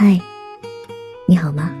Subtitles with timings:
[0.00, 0.16] 嗨，
[1.26, 1.74] 你好吗？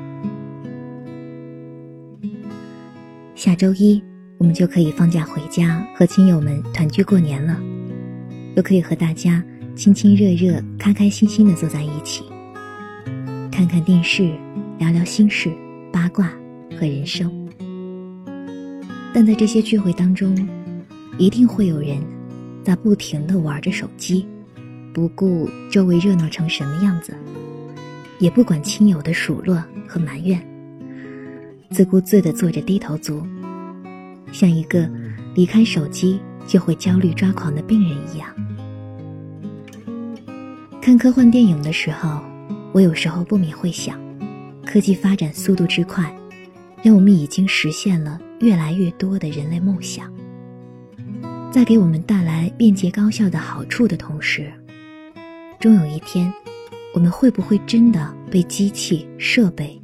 [3.36, 4.02] 下周一
[4.38, 7.56] 我们就可以放假回家，和亲友们团聚过年了，
[8.56, 9.40] 又可以和大家
[9.76, 12.24] 亲亲热热、开开心心的坐在一起，
[13.52, 14.36] 看看电视，
[14.80, 15.48] 聊聊心事、
[15.92, 16.28] 八卦
[16.72, 17.32] 和人生。
[19.14, 20.36] 但在这些聚会当中，
[21.18, 22.02] 一定会有人
[22.64, 24.26] 在不停的玩着手机，
[24.92, 27.16] 不顾周围热闹成什么样子，
[28.18, 30.40] 也不管亲友的数落和埋怨，
[31.70, 33.26] 自顾自的做着低头族，
[34.32, 34.88] 像一个
[35.34, 38.28] 离开手机就会焦虑抓狂的病人一样。
[40.80, 42.20] 看科幻电影的时候，
[42.72, 44.00] 我有时候不免会想，
[44.64, 46.12] 科技发展速度之快，
[46.82, 50.12] 让我们已经实现了越来越多的人类梦想。
[51.52, 54.52] 在给我们带来便捷高效的好处的同时，
[55.60, 56.32] 终有一天，
[56.94, 59.80] 我们会不会真的被机器设备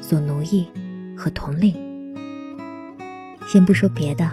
[0.00, 0.66] 所奴役
[1.16, 1.74] 和统领？
[3.46, 4.28] 先不说别的，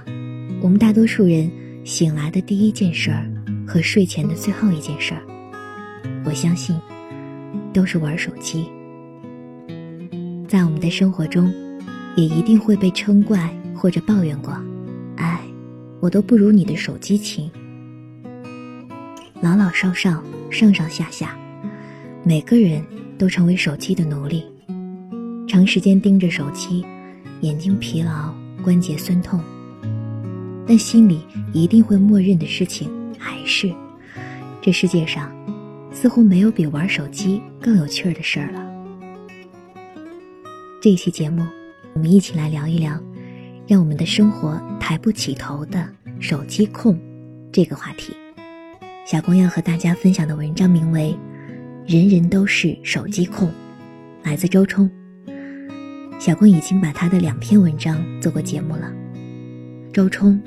[0.61, 1.51] 我们大多数人
[1.83, 3.29] 醒来的第一件事儿
[3.67, 5.21] 和睡前的最后一件事儿，
[6.25, 6.75] 我相信
[7.71, 8.67] 都是玩手机。
[10.47, 11.53] 在我们的生活中，
[12.15, 14.53] 也一定会被称怪或者抱怨过。
[15.17, 15.39] 哎
[15.99, 17.49] 我都不如你的手机勤。
[19.41, 21.37] 老老少少、上上下下，
[22.25, 22.81] 每个人
[23.17, 24.45] 都成为手机的奴隶。
[25.45, 26.85] 长时间盯着手机，
[27.41, 29.41] 眼睛疲劳、关节酸痛。
[30.65, 31.19] 但心里
[31.51, 33.69] 一定会默认的事情还是：
[34.61, 35.35] 这世界上
[35.91, 38.65] 似乎没有比玩手机更有趣儿的事儿了。
[40.81, 41.45] 这期节目，
[41.93, 42.97] 我们一起来聊一聊。
[43.65, 45.87] 让我们的生活抬不起头的
[46.19, 46.99] 手机控，
[47.49, 48.13] 这个话题，
[49.05, 51.15] 小光要和大家分享的文章名为
[51.85, 53.49] 《人人都是手机控》，
[54.23, 54.89] 来自周冲。
[56.17, 58.89] 小光已经把他的两篇文章做过节目了。
[59.91, 60.41] 周冲，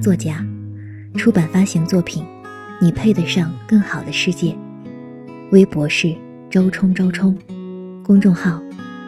[0.00, 0.42] 作家，
[1.14, 2.24] 出版发行作品
[2.80, 4.52] 《你配得上更好的世界》，
[5.52, 6.16] 微博是
[6.48, 7.36] 周冲周冲，
[8.02, 8.62] 公众号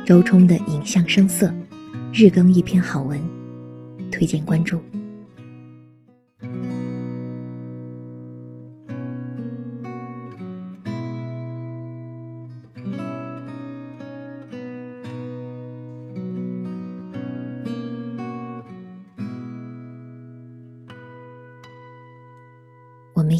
[0.05, 1.51] 周冲的影像声色，
[2.13, 3.19] 日更一篇好文。
[4.13, 4.79] 推荐关注。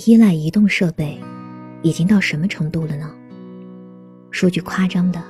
[0.07, 1.19] 依赖移动设备，
[1.83, 3.15] 已经到什么程度了呢？
[4.31, 5.23] 说句夸张的，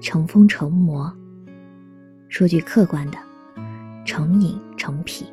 [0.00, 1.10] 成风成魔；
[2.28, 3.18] 说句客观的。
[4.02, 5.26] 成瘾成癖，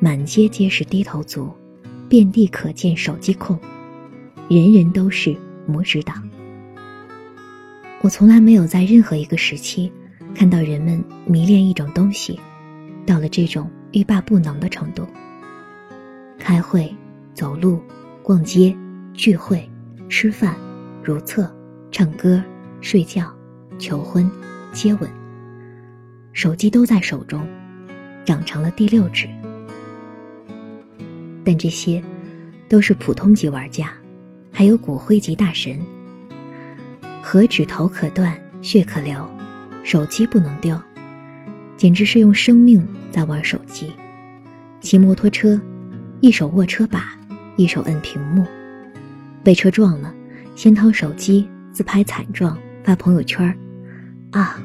[0.00, 1.50] 满街皆是低头族，
[2.08, 3.58] 遍地可见手机控，
[4.50, 5.34] 人人都是
[5.70, 6.28] 拇指党。
[8.02, 9.90] 我从来没有在任何一个时期
[10.34, 12.38] 看到人们迷恋一种东西，
[13.06, 15.06] 到了这种欲罢不能的程度。
[16.46, 16.94] 开会、
[17.32, 17.80] 走路、
[18.22, 18.76] 逛街、
[19.14, 19.66] 聚会、
[20.10, 20.54] 吃饭、
[21.02, 21.50] 如厕、
[21.90, 22.44] 唱歌、
[22.82, 23.34] 睡觉、
[23.78, 24.30] 求婚、
[24.70, 25.08] 接吻。
[26.34, 27.48] 手机都在手中，
[28.26, 29.26] 长成了第六指。
[31.42, 32.04] 但这些，
[32.68, 33.90] 都是普通级玩家，
[34.52, 35.80] 还有骨灰级大神。
[37.22, 39.26] 何止头可断，血可流，
[39.82, 40.78] 手机不能丢，
[41.78, 43.94] 简直是用生命在玩手机。
[44.80, 45.58] 骑摩托车，
[46.24, 47.14] 一手握车把，
[47.54, 48.46] 一手摁屏幕，
[49.42, 50.10] 被车撞了，
[50.56, 53.54] 先掏手机自拍惨状，发朋友圈
[54.30, 54.58] 啊，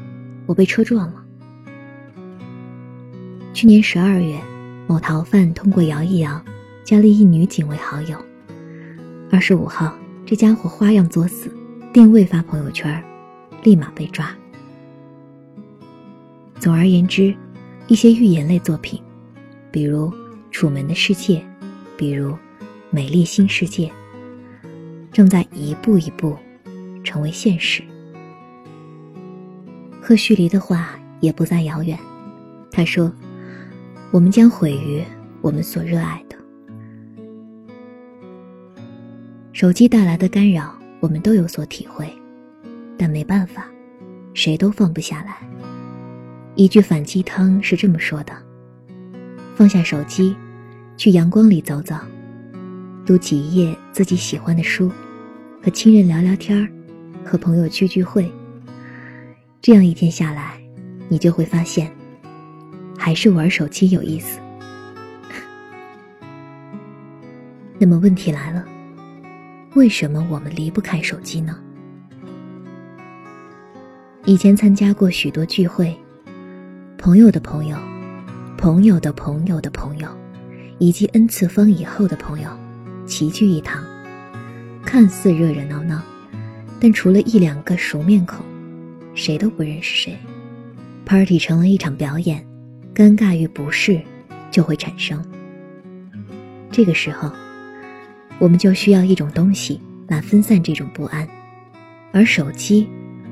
[0.46, 1.22] 我被车撞了。
[3.53, 4.40] 去年十二月，
[4.88, 6.42] 某逃犯通过摇一摇，
[6.86, 8.18] 加了一女警为好友。
[9.30, 9.94] 二十五号，
[10.26, 11.53] 这家伙花样作死，
[11.91, 13.03] 定位发朋友圈，
[13.64, 14.34] 立马被抓。
[16.58, 17.36] 总而言之，
[17.88, 19.03] 一些寓言类作品，
[19.70, 20.08] 比如
[20.51, 21.39] 《楚门的世界》，
[21.97, 22.31] 比如
[22.89, 23.87] 《美丽新世界》，
[25.11, 26.37] 正在一步一步
[27.03, 27.84] 成为现实。
[30.01, 31.97] 贺胥黎的话也不再遥远，
[32.72, 33.11] 他说。
[34.11, 35.03] 我们将毁于
[35.40, 36.35] 我们所热爱的。
[39.53, 42.11] 手机带来的干扰，我们都有所体会，
[42.97, 43.69] 但没办法，
[44.34, 45.47] 谁都放不下来。
[46.55, 48.34] 一句反鸡汤是这么说的：
[49.59, 50.34] 放下手机，
[50.96, 51.94] 去阳光里走走，
[53.06, 54.90] 读几页自己喜欢的书，
[55.61, 56.66] 和亲人聊聊天儿，
[57.26, 58.32] 和朋友聚聚会。
[59.61, 60.58] 这样一天下来，
[61.09, 61.91] 你就会发现。
[62.97, 64.40] 还是玩手机有意思。
[67.78, 68.64] 那么问题来了，
[69.76, 71.59] 为什么我们离不开手机呢？
[74.23, 75.94] 以前参加过许多聚会，
[76.97, 77.78] 朋友的朋友，
[78.59, 80.09] 朋友的朋友的朋友，
[80.79, 82.50] 以及 n 次方以后的朋友，
[83.06, 83.82] 齐聚一堂，
[84.84, 86.02] 看似热热闹闹，
[86.78, 88.46] 但除了一两个熟面孔，
[89.16, 90.17] 谁都不认识谁。
[91.06, 92.46] Party 成了一场表演，
[92.94, 94.02] 尴尬与不适
[94.52, 95.23] 就会产生。
[96.70, 97.32] 这个时候，
[98.40, 99.79] 我们就需要一种东西
[100.09, 101.26] 来分散这种不安，
[102.12, 102.90] 而手机。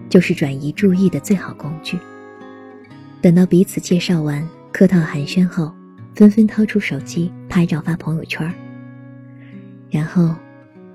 [0.10, 2.00] 就是转移注意的最好工具。
[3.22, 4.48] 等到彼此介绍完、
[4.78, 5.74] 客套寒暄后，
[6.14, 8.54] 纷纷掏出手机拍照发朋友圈
[9.90, 10.36] 然后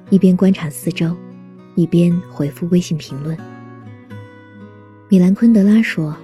[0.08, 1.16] 一边观察四周，
[1.74, 3.36] 一边回复微信评论。
[5.08, 6.16] 米兰昆德拉说：“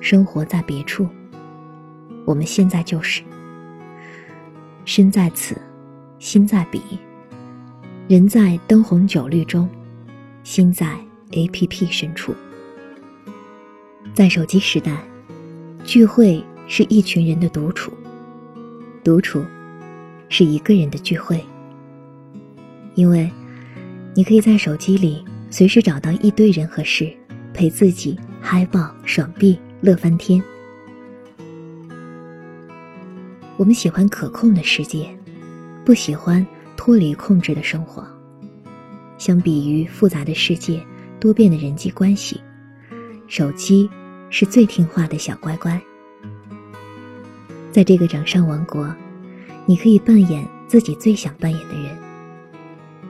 [0.00, 1.08] 生活在别处，
[2.24, 3.20] 我们现在就是
[4.84, 5.60] 身在此，
[6.20, 6.80] 心在彼，
[8.06, 9.68] 人在灯红酒绿中，
[10.44, 10.96] 心在。”
[11.34, 12.32] A P P 深处，
[14.14, 15.02] 在手机时代，
[15.82, 17.92] 聚会是一群人的独处，
[19.04, 19.44] 独处
[20.28, 21.42] 是一个人的聚会。
[22.94, 23.30] 因为，
[24.14, 27.12] 你可以在手机里随时找到一堆人和事，
[27.52, 30.42] 陪自己嗨爆、爽毙、乐翻天。
[33.56, 35.08] 我们喜欢可控的世界，
[35.84, 38.06] 不喜欢脱离控制的生活。
[39.18, 40.82] 相比于复杂的世界。
[41.20, 42.40] 多变的人际关系，
[43.28, 43.88] 手机
[44.28, 45.80] 是最听话的小乖乖。
[47.72, 48.94] 在这个掌上王国，
[49.64, 51.96] 你可以扮演自己最想扮演的人。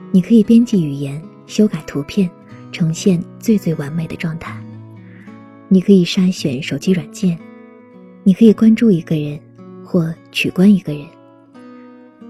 [0.09, 2.29] 你可以编辑语言、修改图片，
[2.71, 4.57] 呈现最最完美的状态。
[5.67, 7.37] 你可以筛选手机软件，
[8.23, 9.37] 你可以关注一个人
[9.83, 11.05] 或取关一个人。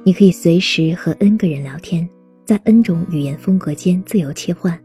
[0.03, 2.09] 你可以随时和 N 个人聊天，
[2.45, 4.77] 在 N 种语言风格间自由切换。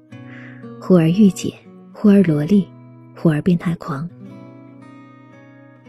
[0.80, 1.54] 忽而御姐，
[1.92, 2.68] 忽而萝莉，
[3.16, 4.08] 忽而变态狂。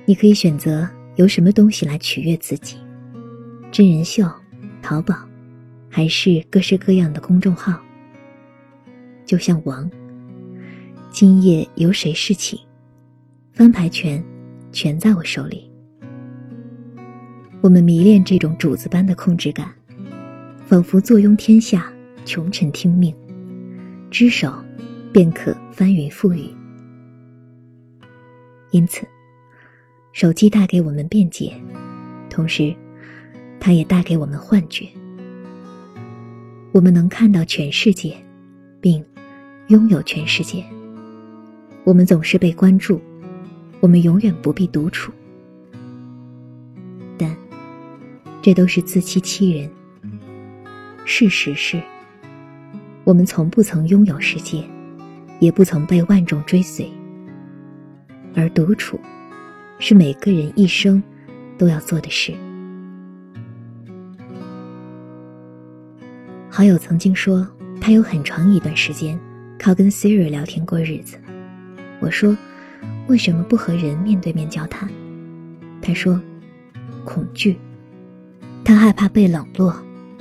[0.06, 0.90] 你可以选择
[1.20, 2.78] 由什么东西来取悦自己：
[3.74, 4.24] 真人秀、
[4.82, 5.14] 淘宝，
[5.90, 7.78] 还是各式各样的公众号。
[9.26, 9.92] 就像王，
[11.12, 12.58] 今夜由谁侍寝？
[13.52, 14.24] 翻牌权
[14.72, 15.70] 全在我手里。
[17.60, 19.70] 我们迷恋这种主子般的控制感，
[20.66, 21.92] 仿佛坐拥天下，
[22.24, 23.14] 穷臣听命，
[24.10, 24.54] 只手。
[25.12, 26.54] 便可翻云覆雨。
[28.70, 29.06] 因此，
[30.12, 31.54] 手机带给我们便捷，
[32.30, 32.76] 同时，
[33.60, 34.88] 它也带给我们幻觉。
[36.72, 38.16] 我们能看到全世界，
[38.82, 39.04] 并
[39.68, 40.64] 拥有全世界。
[41.84, 43.00] 我们总是被关注，
[43.80, 45.12] 我们永远不必独处。
[47.18, 47.36] 但，
[48.42, 49.70] 这都是自欺欺人。
[51.06, 51.82] 事实是，
[53.04, 54.64] 我们从不曾拥有世界。
[55.40, 56.92] 也不曾被万众追随，
[58.36, 59.00] 而独处，
[59.80, 61.02] 是每个人一生
[61.58, 62.34] 都要做的事。
[66.50, 67.48] 好友曾经说，
[67.80, 69.18] 他有很长一段时间
[69.58, 71.18] 靠跟 Siri 聊天过日子。
[72.02, 72.36] 我说，
[73.08, 74.90] 为什么不和人面对面交谈？
[75.82, 76.20] 他说，
[77.06, 77.58] 恐惧，
[78.66, 79.74] 他害怕被冷落，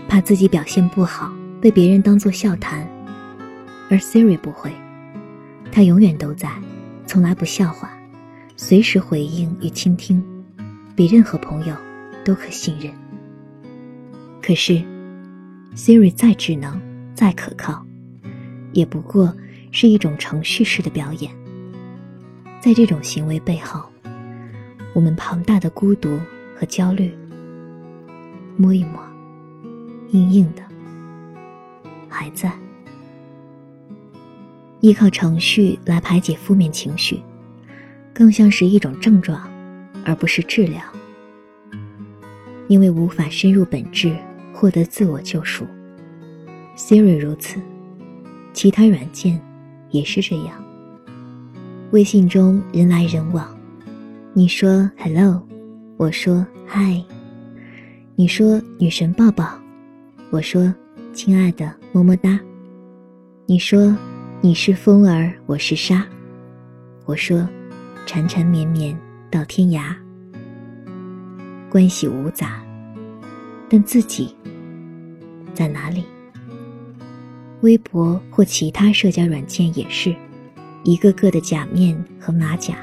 [0.09, 2.87] 怕自己表现不好被别人当作笑谈，
[3.91, 4.71] 而 Siri 不会。
[5.73, 6.49] 他永远都在，
[7.07, 7.91] 从来不笑话，
[8.61, 10.21] 随时回应与倾听，
[10.97, 11.77] 比任何朋友
[12.25, 12.93] 都可信任。
[14.43, 14.83] 可是
[15.77, 16.79] ，Siri 再智能、
[17.15, 17.87] 再可靠，
[18.73, 19.33] 也不过
[19.71, 21.33] 是一种程序式的表演。
[22.61, 23.81] 在这种行为背后，
[24.93, 26.19] 我们庞大的孤独
[26.57, 27.17] 和焦虑，
[28.57, 29.01] 摸一摸，
[30.11, 30.63] 硬硬的，
[32.09, 32.53] 还在。
[34.81, 37.21] 依靠程序来排解负面情绪，
[38.19, 39.49] 更像是一种症状，
[40.05, 40.83] 而不是治疗。
[42.67, 44.13] 因为无法深入本质，
[44.53, 45.65] 获得自我救赎。
[46.77, 47.61] Siri 如此，
[48.53, 49.41] 其他软件
[49.91, 50.61] 也是这样。
[51.93, 53.57] 微信中人来人往，
[54.33, 55.41] 你说 “hello”，
[55.97, 57.05] 我说 “hi”，
[58.17, 59.49] 你说“女神抱抱”，
[60.31, 60.75] 我说
[61.15, 62.37] “亲爱的么么哒”，
[63.47, 63.97] 你说。
[64.41, 66.07] 你是风儿，我是沙。
[67.07, 67.45] 我说，
[68.09, 68.99] 缠缠绵绵
[69.31, 69.95] 到天涯。
[71.69, 72.59] 关系无杂，
[73.69, 74.35] 但自己
[75.53, 76.07] 在哪里？
[77.61, 80.17] 微博或其他社交软件也是，
[80.85, 82.77] 一个个的假面和马甲，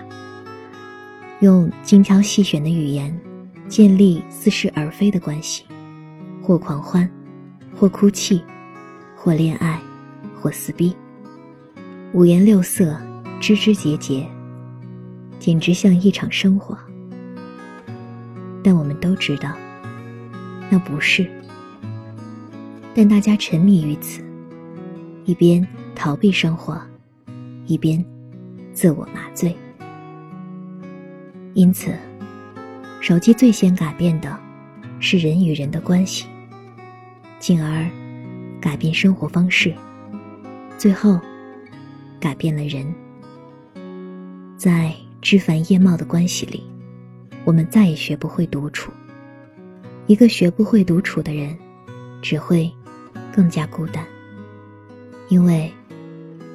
[1.39, 3.11] 用精挑细选的语言
[3.67, 5.63] 建立似是而非的关系，
[6.39, 7.09] 或狂欢，
[7.75, 8.43] 或哭泣，
[9.15, 9.81] 或恋爱，
[10.39, 10.95] 或撕逼。
[12.13, 12.95] 五颜六色，
[13.41, 14.29] 枝枝节节，
[15.39, 16.77] 简直像一场生活。
[18.63, 19.55] 但我们都知道，
[20.69, 21.29] 那不是。
[22.95, 24.23] 但大家沉迷于此，
[25.25, 26.81] 一边逃避生活，
[27.65, 28.03] 一边
[28.73, 29.55] 自我麻醉。
[31.53, 31.93] 因此，
[33.01, 34.39] 手机最先改变的，
[34.99, 36.25] 是人与人的关系，
[37.37, 37.85] 进而
[38.59, 39.73] 改变生活方式，
[40.77, 41.19] 最后
[42.19, 42.93] 改变了人。
[44.57, 44.91] 在
[45.25, 46.63] 枝繁叶茂的关系里，
[47.45, 48.91] 我们再也学不会独处。
[50.05, 51.57] 一个学不会独处的人，
[52.21, 52.71] 只会
[53.33, 54.05] 更加孤单，
[55.27, 55.73] 因为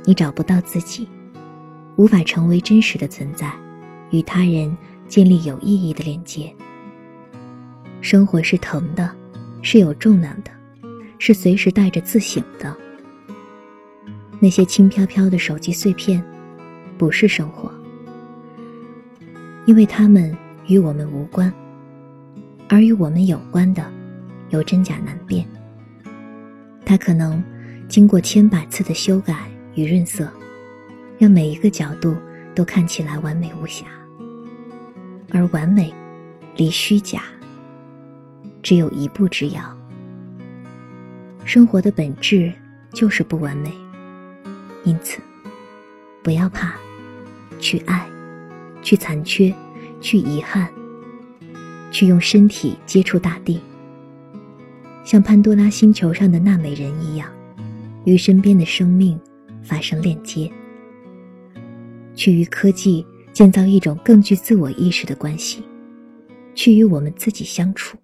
[0.05, 1.09] 你找不到自己，
[1.97, 3.53] 无法成为真实的存在，
[4.13, 4.73] 与他人。
[5.09, 6.55] 建立有意义的连接。
[8.01, 9.13] 生活是疼的，
[9.61, 10.53] 是有重量的，
[11.19, 12.77] 是随时带着自省的。
[14.39, 16.25] 那些轻飘飘的手机碎片，
[16.97, 17.69] 不是生活，
[19.71, 20.37] 因为它们
[20.67, 21.55] 与我们无关，
[22.69, 23.89] 而与我们有关的，
[24.49, 25.47] 有真假难辨。
[26.85, 27.41] 它可能
[27.87, 30.29] 经过千百次的修改与润色，
[31.21, 32.17] 让每一个角度
[32.53, 33.87] 都看起来完美无瑕。
[35.31, 35.95] 而完美，
[36.57, 37.23] 离虚假
[38.65, 39.63] 只有一步之遥。
[41.45, 42.53] 生活的本质
[42.93, 43.73] 就是不完美，
[44.83, 45.21] 因此，
[46.25, 46.75] 不要怕，
[47.61, 48.10] 去爱，
[48.83, 49.55] 去残缺，
[50.01, 50.69] 去遗憾，
[51.91, 53.61] 去用身体接触大地，
[55.05, 57.29] 像潘多拉星球上的那美人一样，
[58.05, 59.19] 与身边的生命
[59.63, 60.51] 发生链接，
[62.15, 63.07] 去与科技。
[63.33, 65.63] 建造一种更具自我意识的关系，
[66.53, 67.97] 去与我们自己相处，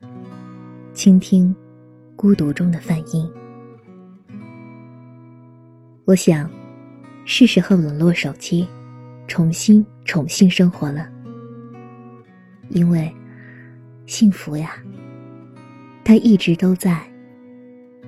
[0.94, 1.54] 倾听
[2.14, 3.28] 孤独中的泛音。
[6.04, 6.48] 我想，
[7.24, 8.68] 是时候冷落手机，
[9.26, 11.06] 重新宠幸生活了。
[12.70, 13.14] 因为，
[14.06, 14.70] 幸福呀，
[16.04, 17.00] 它一直都在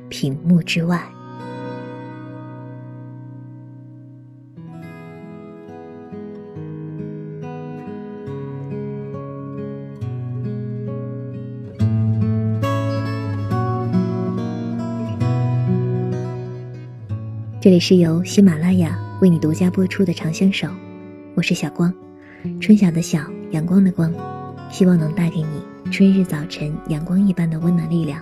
[0.09, 1.03] 屏幕之外。
[17.61, 20.67] 这里是由喜马拉雅为你独家播出的《长相守》，
[21.39, 21.95] 我是小光，
[22.61, 23.21] 春晓的晓，
[23.53, 24.13] 阳光的光，
[24.73, 28.21] 希望能带给你春日早晨阳光一般的温暖力量。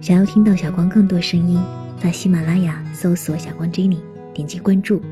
[0.00, 1.60] 想要听到小光更多声音，
[2.00, 3.98] 在喜马拉雅搜索“小光 Jenny”，
[4.32, 5.02] 点击关注，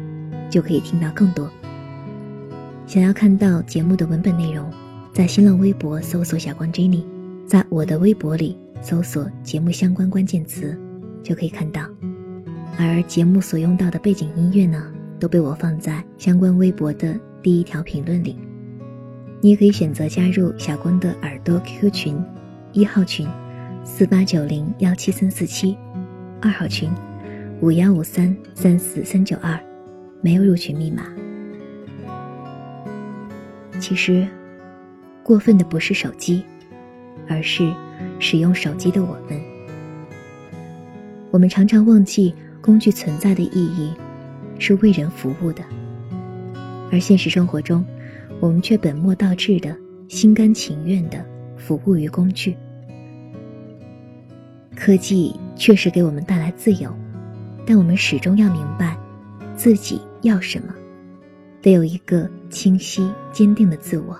[0.48, 1.50] 就可以听到更多。
[2.86, 4.70] 想要看到节目的文本内容，
[5.12, 7.02] 在新浪微博搜索“小光 Jenny”，
[7.48, 10.78] 在我的微博里搜索节目相关关键词，
[11.24, 11.82] 就可以看到。
[12.78, 14.86] 而节目所用到的背景音乐呢，
[15.20, 18.36] 都被我放在相关微博的第一条评论里。
[19.40, 22.24] 你也可以选择加入小光的耳朵 QQ 群，
[22.72, 23.28] 一号群
[23.84, 25.76] 四八九零幺七三四七，
[26.40, 26.90] 二号群
[27.60, 29.56] 五幺五三三四三九二，
[30.22, 31.04] 没有入群密码。
[33.78, 34.26] 其实，
[35.22, 36.42] 过分的不是手机，
[37.28, 37.72] 而是
[38.18, 39.40] 使用手机的我们。
[41.30, 42.34] 我们常常忘记。
[42.62, 43.90] 工具存在的意义，
[44.60, 45.64] 是为人服务的，
[46.92, 47.84] 而现实生活中，
[48.38, 49.76] 我们却本末倒置的、
[50.06, 51.26] 心甘情愿的
[51.56, 52.56] 服务于工具。
[54.76, 56.94] 科技确实给我们带来自由，
[57.66, 58.96] 但我们始终要明白，
[59.56, 60.72] 自己要什么，
[61.60, 64.16] 得有一个清晰坚定的自我。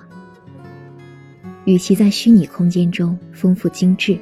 [1.65, 4.17] 与其在虚拟空间中丰富精致，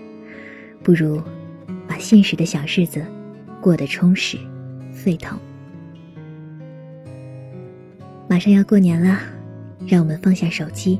[0.83, 1.21] 不如
[1.87, 3.01] 把现实的小日子。
[3.61, 4.37] 过得充实、
[4.93, 5.37] 沸腾。
[8.29, 9.17] 马上要过年了，
[9.87, 10.99] 让我们放下手机，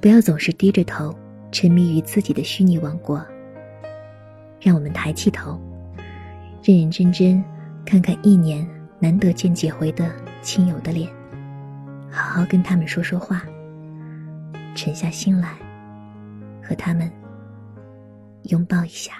[0.00, 1.12] 不要总是低着头，
[1.50, 3.20] 沉迷于自己的虚拟王国。
[4.60, 5.60] 让我们抬起头，
[6.62, 7.42] 认认真真
[7.84, 8.64] 看看一年
[9.00, 10.08] 难得见几回的
[10.40, 11.10] 亲友的脸，
[12.08, 13.42] 好好跟他们说说话，
[14.76, 15.56] 沉下心来，
[16.62, 17.10] 和他们
[18.44, 19.14] 拥抱一下。